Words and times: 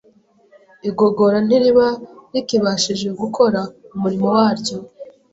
igogora 0.89 1.37
ntiriba 1.45 1.87
rikibashije 2.33 3.07
gukora 3.21 3.59
umurimo 3.95 4.27
waryo. 4.37 4.77